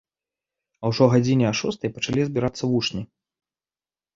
А 0.81 0.89
ўжо 0.91 1.03
гадзіне 1.13 1.45
а 1.49 1.51
шостай 1.59 1.93
пачалі 1.99 2.21
збірацца 2.31 2.63
вучні. 2.73 3.01